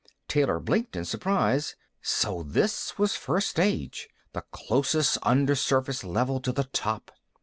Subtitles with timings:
[0.27, 1.75] Taylor blinked in surprise.
[2.01, 7.11] So this was first stage, the closest undersurface level to the top!